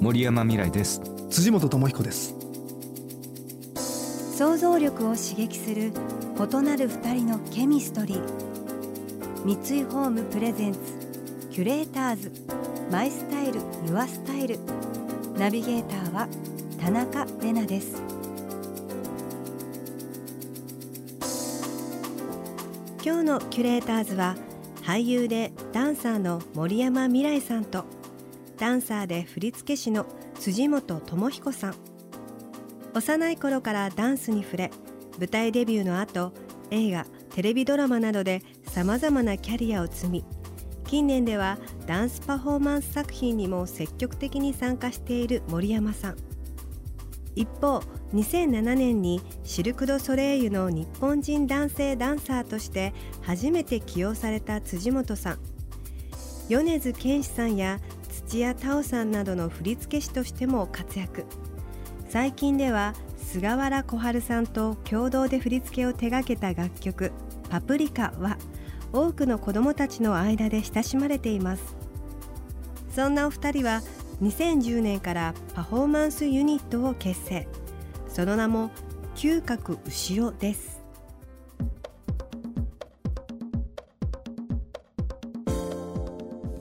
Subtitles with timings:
[0.00, 1.00] 森山未来です。
[1.30, 2.34] 辻本智彦です。
[4.36, 5.92] 想像力を刺激する
[6.36, 8.22] 異なる二人のケミストリー。
[9.44, 10.78] 三井ホームプレゼンツ
[11.50, 12.32] キュレーターズ。
[12.90, 14.58] マイスタイルユアスタイル。
[15.38, 16.28] ナビゲーターは
[16.80, 18.02] 田中れなです。
[23.04, 24.34] 今日のキュレーターズは
[24.82, 27.84] 俳優でダンサーの森山未来さんと
[28.64, 30.06] ダンサーで振付師の
[30.40, 31.74] 辻本智彦さん。
[32.94, 34.70] 幼い頃からダンスに触れ
[35.18, 36.32] 舞台デビューの後
[36.70, 40.24] 映画テレビドラマなどでさまざまなキャリアを積み
[40.86, 46.16] 近年ではダンスパフォーマンス作品にも積極的に参加している森山さん。
[47.36, 47.80] 一方
[48.14, 55.38] 2007年にシルク・ド・ソレイユの日本人男性ダンサーとして初めて起用された辻本さん。
[56.48, 57.80] 米津玄師さんや
[58.26, 61.24] 土屋太鳳さんなどの振付師としても活躍。
[62.08, 67.12] 最近では菅原小春さんと共同で振り付けを手掛けた楽曲
[67.50, 68.38] 「パプリカ」は
[68.92, 71.76] 多くの子どもたちの間で親しまれています。
[72.94, 73.82] そんなお二人は
[74.22, 77.48] 2010年からパフォーマンスユニットを結成。
[78.08, 78.70] その名も
[79.16, 80.73] 嗅覚牛尾です。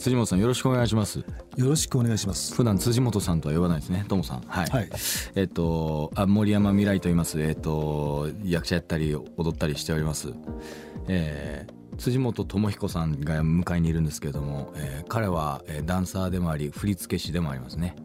[0.03, 1.19] 辻本さんよろしくお願いします。
[1.19, 1.25] よ
[1.57, 2.53] ろしくお願いします。
[2.53, 4.03] 普段辻本さんとは呼ばないですね。
[4.09, 4.41] ともさん。
[4.41, 4.89] はい、はい。
[5.35, 7.41] えっとあ森山未来と言います。
[7.41, 10.33] えっと役者やったり踊ったりしております。
[11.07, 17.95] えー辻本智彦さんが迎えにいるんですけれども、えー彼は、えーダンサーでもあり振付師でもありますね。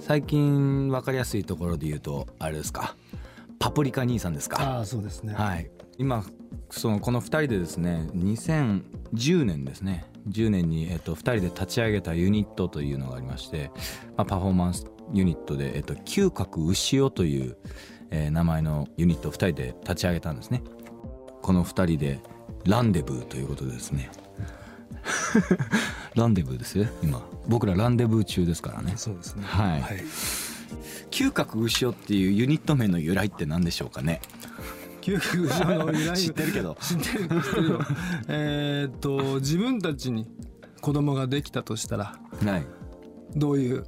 [0.00, 2.96] 最近分かりやすいところで言うとあれですか。
[3.58, 4.60] パプリカ兄さんですか。
[4.60, 5.32] ああそうですね。
[5.32, 6.22] はい、今
[6.68, 13.70] そのこの2人でですね2010年ですね10年に、えっと、2人で立ち上げたユニットというのがありまして、
[14.16, 17.56] まあ、パフォーマンスユニットで、えっと、嗅覚牛尾という、
[18.10, 20.62] えー名前のユニットを2人で立ち上げたんですね。
[21.42, 22.20] この2人で
[22.64, 24.10] ランデブーということでですね。
[26.14, 27.22] ランデブーですよ今。
[27.46, 28.94] 僕らランデブー中ですからね。
[28.96, 29.44] そうですね。
[29.44, 29.80] はい。
[29.80, 30.04] はい、
[31.10, 34.20] 嗅覚牛尾っていうユニット名の由来って何でしょうかね
[35.06, 36.76] 究極後ろの由来知ってるけど。
[36.80, 37.80] 知ってる知ってるよ。
[38.26, 40.26] えーっと自分たちに
[40.80, 42.66] 子供ができたとしたらはい。
[43.36, 43.86] どういう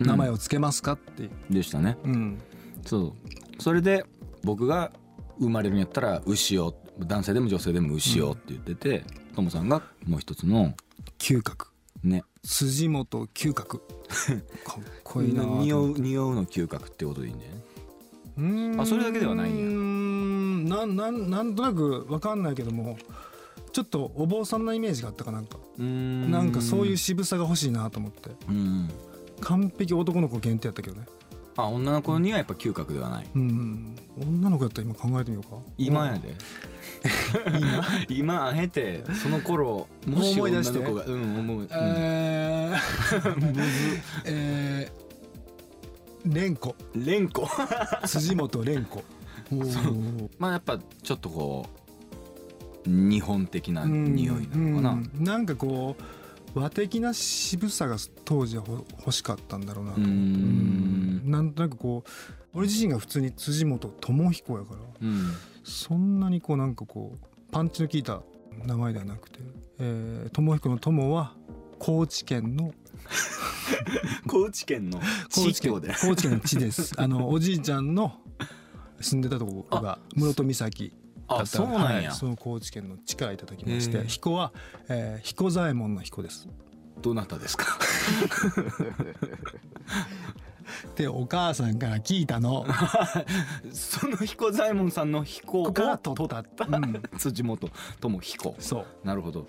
[0.00, 1.22] 名前をつけますかって。
[1.22, 1.96] いう、でしたね。
[2.04, 2.38] うん。
[2.84, 3.14] そ
[3.58, 3.62] う。
[3.62, 4.04] それで
[4.42, 4.90] 僕が
[5.38, 9.04] 生まれるんやったら牛を男性でも女性でも牛をって言ってて
[9.36, 10.74] トモさんがもう一つの
[11.18, 11.68] 嗅覚。
[12.02, 12.24] ね。
[12.42, 13.82] 辻本嗅覚。
[14.66, 17.60] かっこいいな匂う匂うの嗅覚ってことでいいんだよね
[18.38, 18.80] うーん。
[18.80, 19.95] あそれだけではないんや
[20.68, 22.96] なんなんなんとなくわかんないけども
[23.72, 25.58] ちょっとお坊さんなイメージがあったかなんか。
[25.78, 26.30] うん。
[26.30, 28.30] なんかそういう渋さが欲しいなと思って。
[28.48, 28.90] うん。
[29.42, 31.06] 完璧男の子限定やったけどね。
[31.58, 33.20] あ女の子にはやっぱ嗅覚ではな。
[33.20, 33.94] いうん。
[34.18, 35.58] 女の子やったら今考えてみようか。
[35.76, 36.34] 今やで。
[38.08, 38.48] 今？
[38.48, 41.68] あえてその頃もし思い出して女の子がうん思う、うん。
[41.70, 43.70] えー。
[44.24, 46.74] えー、蓮子。
[46.94, 47.46] 連呼
[48.06, 49.04] 辻本蓮子
[49.52, 51.66] おーまあやっぱちょっとこ
[52.86, 56.02] う日本的な匂いなのかな、うんうんなんかこう
[56.58, 59.98] 和的な渋さが当時はほ欲しかったんだろうなと。
[59.98, 61.22] 思ってうーん。
[61.24, 61.30] うん。
[61.30, 62.10] なんとなくこう
[62.54, 65.32] 俺自身が普通に辻本智彦やからうん。
[65.64, 68.22] そんなにこうなんかこうパンチの効いた
[68.64, 69.40] 名前ではなくて、
[69.80, 71.34] えー、智彦の友は
[71.78, 72.72] 高知県の
[74.26, 75.00] 高知県の
[75.30, 75.94] 高知県地で。
[76.00, 76.94] 高知県の地です。
[76.96, 78.18] あのおじいちゃんの
[79.00, 80.92] 住んでたところが室戸岬
[81.28, 84.52] だったあそうなんや、はいその高知県の地からいただきまして彦は、
[84.88, 86.48] えー、彦左衛門の彦です。
[87.02, 87.78] どなたですか？
[90.96, 92.66] でお母さんから聞いたの。
[93.72, 97.68] その彦左衛門さんの彦をから取取ったったうん辻元
[98.00, 98.54] 智彦。
[98.58, 99.06] そう。
[99.06, 99.46] なるほど、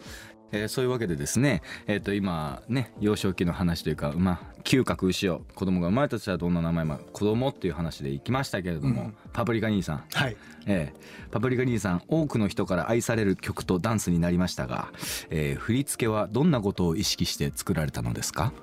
[0.51, 9.15] えーそういうわけでですね、えー、と今ね幼少期の話というか、まあ、嗅覚牛を子供が生まれたとしたらどんな名前も子供っていう話でいきましたけれども、うん。
[9.33, 10.37] パプリカ兄さん、はい。
[10.65, 14.87] えーパプリカ兄さん多くの人から愛される曲とダンスになりましたが、
[15.29, 18.53] えー振り付けはどんなことを意識して作られたのですか？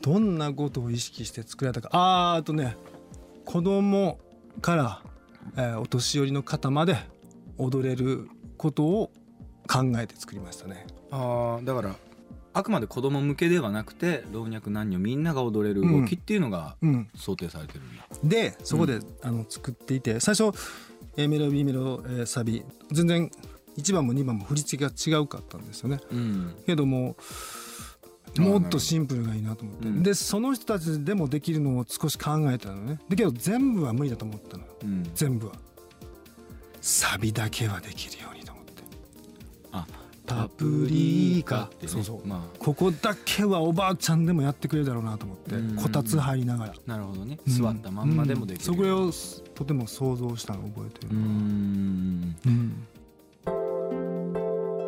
[0.00, 1.90] どんなことを意識して作られたか。
[1.92, 2.76] あーあとね
[3.44, 4.20] 子供
[4.62, 5.02] から、
[5.56, 6.96] えーお年寄りの方まで
[7.56, 9.10] 踊れることを
[9.68, 10.86] 考えて作りましたね。
[11.10, 11.94] ああだから
[12.54, 20.50] あくまで子供向けではなくて老若男女みんなが踊れる動きっていうのがうん、想定されてるんだ、でそこで、あの作っていて最初
[21.16, 23.30] A メロ B メロ、えーサビ全然
[23.76, 26.00] 1番も2番も振り付けが違うかったんですよね。
[26.10, 26.54] うん。
[26.66, 27.16] けども
[28.36, 30.02] もっとシンプルがいいなと思って、うん。
[30.02, 32.98] でその人たちでもできるのを少し考えたのね。
[33.08, 35.10] だけど全部は無理だと思ったのうん。
[35.14, 35.54] 全部は。
[36.80, 38.37] サビだけはできるように
[39.72, 39.86] あ
[40.26, 41.92] パプリカってね。
[41.92, 42.26] そうそう。
[42.26, 45.76] まここだけはおばあちゃんでもやってくれるだろうなと思ってうん。
[45.76, 46.72] こたつ入りながら。
[46.72, 47.38] あなるほどね。
[47.46, 48.76] 座ったまんまでもできる、うん。
[48.76, 49.10] それを
[49.54, 51.08] とても想像したのを覚えてる。
[51.10, 52.36] うーん。
[52.46, 52.86] うん。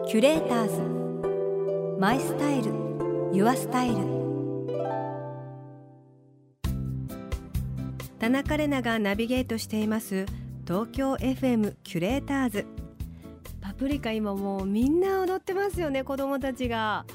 [0.07, 1.99] キュレーターズ。
[1.99, 2.73] マイスタイル。
[3.33, 4.21] ユアスタイル。
[8.19, 10.27] 田中れながナビゲートしています。
[10.67, 12.67] 東京 FM キュレーターズ。
[12.67, 12.90] パ
[13.81, 17.07] プリカ今もうみんな踊ってますよね子供たちが。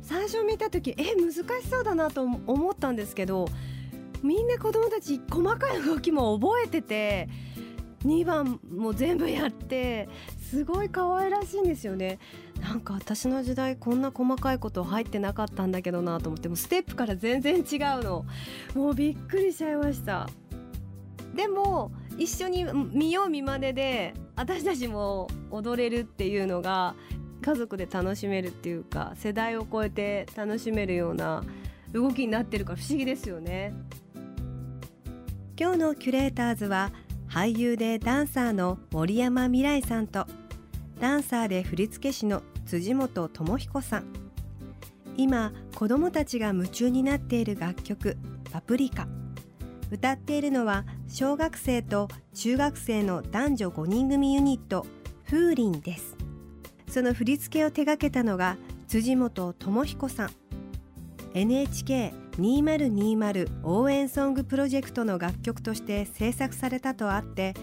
[0.00, 3.46] 最初見た時え難しそうだなと思ったんですけど
[4.22, 7.28] みんな子供たち細かい動きも覚えてて
[8.06, 10.08] 2番も全部やって
[10.50, 12.18] すごい可愛らしいんですよね。
[12.58, 18.24] なんか私の時代こんな細かいこと入ってなかったんだけどなと思ってもステップから全然違うの。
[18.74, 20.26] もうびっくりしちゃいました。
[21.34, 26.94] でも一緒に見よう見まねで私たちも踊れるっていうのが
[27.42, 31.42] 家族で楽しめるっていうか世代を超えて楽しめるような
[31.92, 33.74] 動きになってるから不思議ですよね。
[35.58, 36.92] 今日のキュレーターズは
[37.28, 40.24] 俳優でダンサーの森山未来さんと
[41.00, 44.04] ダンサーで振付師の辻本智彦さん。
[45.16, 48.16] 今子どもたちが夢中になっている楽曲
[48.52, 49.08] 「パプリカ」
[49.90, 54.86] 歌っているのは小学生と中学生の男女5人組ユニット
[55.24, 56.16] 風鈴です。
[56.88, 58.56] その振り付けを手掛けたのが
[58.86, 60.30] 辻本智彦さん。
[61.34, 67.54] NHK2020 応援ソングプロジェクトの楽曲として制作されたとあって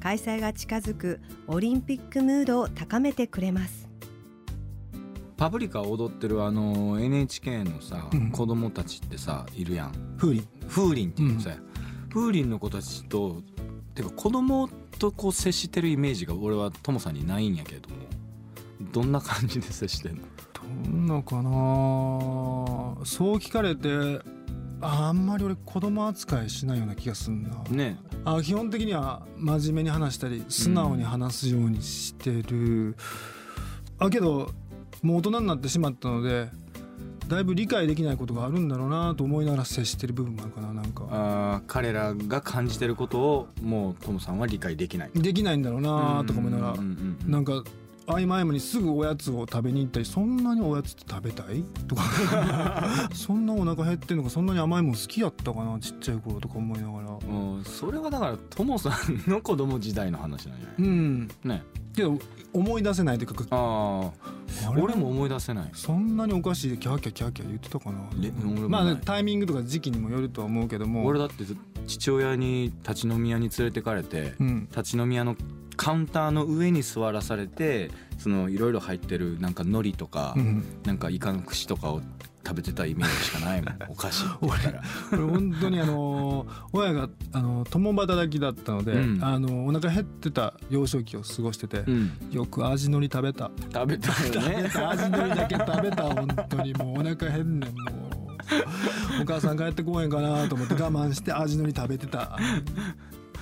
[0.00, 3.88] 開催が近づくオリンピックムードを高めてくれます。
[5.36, 8.30] パプリカを踊ってるあの NHK のさ、うん。
[8.30, 10.16] 子供たちってさいるやん。
[10.18, 10.46] 風鈴。
[10.68, 11.56] 風鈴っていうのさ、
[12.10, 13.42] 風鈴の子たちと
[13.94, 14.68] てか子供
[14.98, 17.96] とこう接してるイメージが俺はトモさんにないんやけれども
[18.92, 20.22] どんな感じで接してんの？
[20.52, 21.42] どんなかな？
[23.04, 23.88] そう聞かれて
[24.82, 27.98] ああんまり俺子供扱いしないような気がすんな、ね。
[28.24, 32.96] あ基本的には真面目に話したり素直に話すようにしてる、
[33.98, 34.50] あけど
[35.02, 36.48] もう大人になってしまったので
[37.30, 41.04] だいぶ理解できないことがあるんだろうなと思いながら接してる部分もあるかななんか。
[41.10, 45.10] あー彼らが感じてることをもうトモさんは理解できない。
[45.14, 46.76] できないんだろうなとか思いながら。
[47.26, 47.62] なんか
[48.06, 52.02] 合間合間にすぐおやつを食べに行ったりそんなにおやつって食べたいとか。
[53.14, 57.10] そんなお腹減ってんのかそんなに甘いもん好きやったかなちっちゃい頃とか思いながら。
[57.10, 61.28] うんそれはだからトモさんの子供時代の話なんじゃうないん。
[61.44, 61.62] ね。
[61.94, 62.18] けど
[62.52, 64.30] 思い出せないというかああ
[64.78, 65.70] 俺も思い出せない。
[65.74, 68.68] そんなにお菓子でキャーキャーキャーキャー言ってたかな？
[68.68, 71.04] まあねタイミングとか時期にもよるとは思うけども。
[71.04, 71.44] 俺だって
[71.86, 74.68] 父親に立ち飲み屋に連れてかれてうん。
[74.70, 75.36] 立ち飲み屋の
[75.76, 80.64] カウンターの上に座らされてそのいろいろ入ってるなんか海苔とか、うん。
[80.84, 82.02] なんかイカの串とかを
[82.46, 84.82] 食べてたイメージしかないもんお菓子って言ったら。
[85.10, 89.24] これ本当にあの親があの共働きだったので、うん。
[89.24, 92.10] あのお腹減ってた幼少期を過ごしてて、うん。
[92.30, 93.50] よく味のり食べた。
[93.72, 94.70] 食べたよ食べね。
[94.72, 96.72] た 味のりだけ食べた本当に。
[96.74, 98.20] もうお腹減んねんも
[99.18, 99.22] う。
[99.22, 102.36] お母さん帰ってこへんかなと思って我慢して味のり食べてた。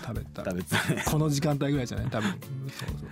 [0.04, 0.44] 食べた。
[0.44, 1.04] 食べてたね。
[1.06, 2.10] この時間帯ぐらいじゃない？
[2.10, 2.30] 多分。
[2.30, 2.40] そう
[2.98, 3.08] そう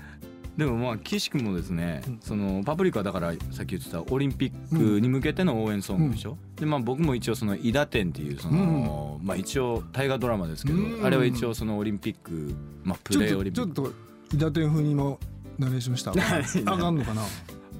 [0.56, 2.18] でもまあ岸君もですね、うん。
[2.22, 11.04] そのパプリカだからさっき言ってたオリンピックに向けての応援ソングでしょ、でまあ僕も一応その「伊田天」っていうその、まあ一応大河ドラマですけど、うん。
[11.04, 13.74] あれは一応そのオリンピックまあプレーオリンピック。
[13.74, 15.16] とちょっと伊達天風に今
[15.58, 16.12] ナレーションした？
[16.72, 17.22] あかんのかな？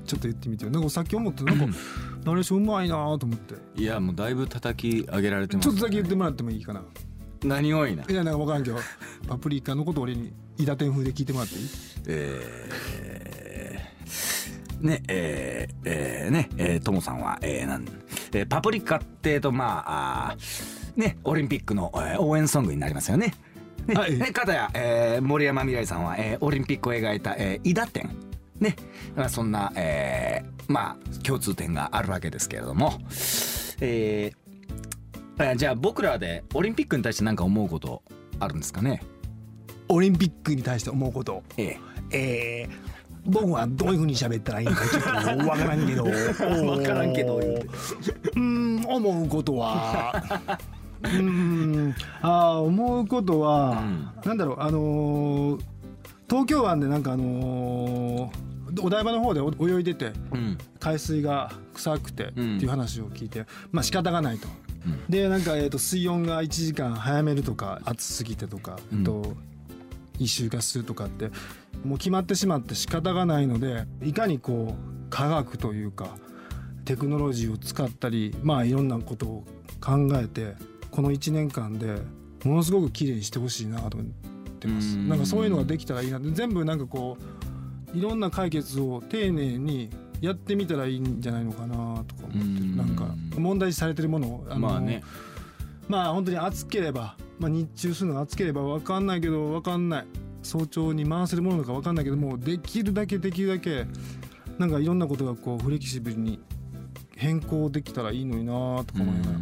[0.05, 0.71] ちょっと言ってみてよ。
[0.71, 1.67] なんかさっき思ってなんか
[2.25, 3.55] ナレーションうまいなと思って。
[3.75, 6.83] いやもうだいぶ叩き上げられてます、ちょっとだけ言ってもらってもいいかな？
[7.43, 8.05] 何多いな？
[8.05, 8.79] いやなんか分からんけど。
[9.27, 11.69] パプリカのこと俺に伊達天風で聞いてもらっていい？
[12.09, 17.85] えーねえーえーねえーともさんは、えーなん
[18.33, 23.35] えーパプリカってえとまああーねオリンピックの、えー応援ソングになりますよね。
[23.87, 24.19] ね、はい。
[24.19, 28.11] ねかたや、えー森山未来さんは、えーオリンピックを描いた「えー、伊田天」
[28.61, 28.75] ね、
[29.15, 32.93] まあ、そんな、えーまあ共通点があるわけですけれども、
[33.81, 34.37] えー
[35.39, 38.03] えじゃあ僕らでオリンピックに対して何か思うこと
[38.41, 39.03] あるんですかね？
[39.89, 41.43] オリンピックに対して思うこと。
[41.57, 41.79] ええ。
[42.13, 42.97] えー
[43.29, 46.05] 僕はどういうふうに喋ったらいいのかちょっとわからんけど。
[46.65, 47.67] わからんけど言うて。
[48.37, 50.15] うん 思うことは。
[51.03, 53.83] うんあー思うことは、
[54.25, 55.61] なんだろうあのー
[56.29, 60.59] 東京湾でなんかあのーお台場の方でお泳いでてうん。
[60.79, 64.47] 海水が臭くてってうんいう話を聞いて、まあ仕方がないと。
[64.87, 65.01] うん。
[65.09, 68.99] でなんか、えー、と水温が1時間早めるとか暑すぎてとか、うん。
[69.01, 69.35] えっと
[70.19, 71.31] 異臭がするとかって
[71.85, 76.17] もう決まってしまって仕方がないのでいかにこう科学というか
[76.85, 79.45] テクノロジーを使ったりまあいろんなことを
[79.81, 80.55] 考えて
[80.91, 81.97] この1年間で
[82.45, 84.11] ものすごく綺麗にしてほしいなと思っ
[84.61, 84.97] てます。
[84.97, 85.09] うん。
[85.09, 86.19] なんかそういうのができたらいいな。
[86.19, 87.19] って全部なんかこ
[87.95, 92.77] ういろんな解決を丁寧にやってみたらいいんじゃないのかなとか思ってうん。
[92.77, 95.03] なんか問題視されてるものをあのまあね。
[95.89, 100.07] まあ本当に暑ければ、まあ、日中するのが暑ければ分かんないけど分かんない。
[100.43, 103.85] 早朝に回せるものか分かんないけどもできるだけできるだけ
[104.59, 106.39] なんかいろんなことがこうフレキシブルに
[107.17, 108.53] 変更できたらいいのにな
[108.85, 109.39] とか思いながら、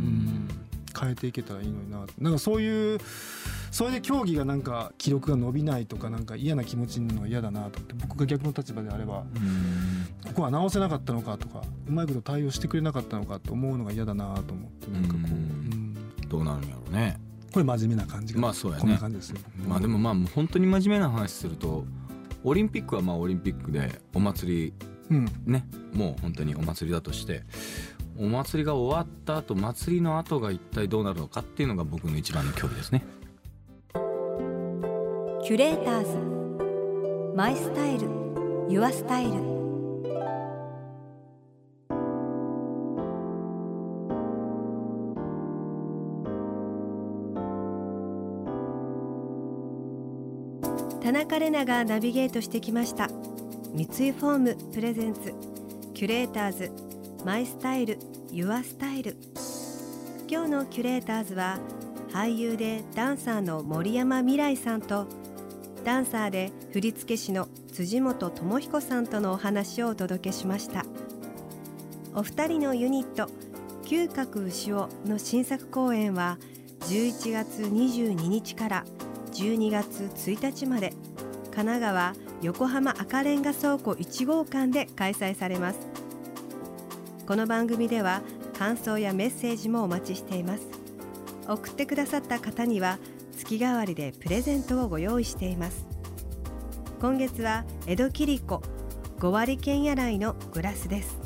[0.99, 2.07] 変えていけたらいいのにな。
[2.19, 2.99] なんかそういう
[3.71, 10.07] それで競技がなんか記録が伸びないとかなんか嫌な気持ちになるのは嫌だなと思って僕が逆の立場であればうん。
[10.25, 15.33] ここは直せなかったのかとかうまいこと対応してくれなかったのかと思うのが嫌だなと思ってなんかこう、うん。
[15.33, 16.29] うん。
[16.29, 17.19] どうなるんやろうね
[17.55, 18.83] これ真面目な感じが、まあそうやね。
[18.83, 21.85] こんな感じですねまあでもまあ本当に真面目な話すると
[22.43, 24.73] オリンピックはまあオリンピックでお祭り
[25.11, 25.25] うん。
[25.47, 27.45] ねもう本当にお祭りだとして
[28.19, 33.05] お祭りが終わった後祭りの後が一体どうなるのかっていうのが僕の一番の興味ですね。
[35.45, 37.37] キュレーターズ。
[37.37, 38.09] マイスタイル。
[38.69, 39.54] ユアスタイル
[51.05, 53.11] 田中麗奈がナビゲートしてきました。
[53.75, 55.35] 三井ホーム presents。
[55.93, 56.73] キュレーターズ
[57.27, 57.99] my style your
[58.31, 59.15] style。
[60.27, 61.59] 今日のキュレーターズは
[62.11, 65.07] 俳優でダンサーの森山未來さんと
[65.85, 70.87] ダンサーで振付師の辻本知彦さんとのお話をお届けしました。
[72.15, 73.29] お二人のユニット
[73.83, 76.39] 嗅覚牛尾の新作公演は
[76.81, 78.85] 11月22日から
[79.35, 80.93] 12月1日まで。
[81.51, 85.79] 神奈川横浜赤レンガ倉庫1号館で開催されます。
[87.27, 88.23] この番組では
[88.59, 90.67] 感想やメッセージもお待ちしています。
[91.49, 92.99] 送ってくださった方には
[93.37, 95.87] 月替わりでプレゼントをご用意しています。
[97.01, 98.63] 今月は江戸切子
[99.19, 101.19] 5割剣や来のグラスです。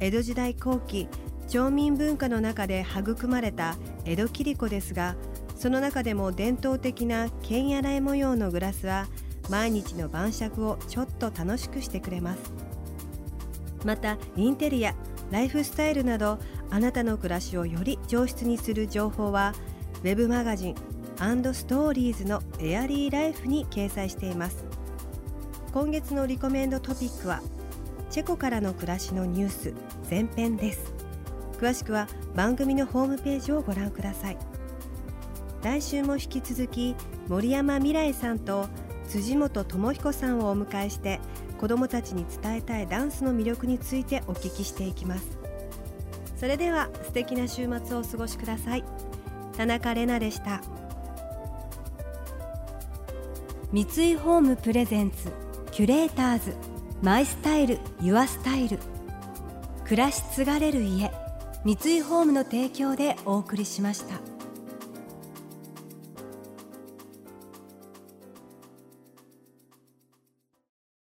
[0.00, 1.08] 江戸時代後期
[1.48, 5.16] 町民文化の中で育まれた江戸切子ですが
[5.56, 9.06] その中でも伝統的な剣や来模様のグラスは
[9.48, 12.52] 毎日の晩酌をちょっと楽しくしてくれます。
[13.84, 14.94] またインテリア
[15.30, 16.38] ライフスタイルなど
[16.70, 19.54] あなたの暮らしをより上質にする情報は
[20.02, 20.74] ウェブマガジン
[21.54, 24.64] ストーリーズのエアリーライフに掲載しています。
[25.72, 27.40] 今月のリコメンドトピックは
[28.10, 29.74] チェコからの暮らしのニュース
[30.08, 30.92] 前編です。
[31.58, 34.55] 詳しくは番組のホームページをご覧ください。
[35.66, 36.94] 来週も引き続き
[37.26, 38.68] 森山未来さんと
[39.08, 41.18] 辻本智彦さんをお迎えして
[41.58, 45.26] 子どもたちに伝えたいダンスの魅力についてお聞きしていきます。
[46.36, 48.84] それでは素敵な週末をお過ごしください。
[49.56, 50.62] 田中れなでした。
[53.72, 55.32] 三井ホームプレゼンツ
[55.72, 56.54] キュレーターズ
[57.02, 58.78] マイスタイルユアスタイル。
[59.82, 61.10] 暮らし継がれる家
[61.64, 64.35] 三井ホームの提供でお送りしました。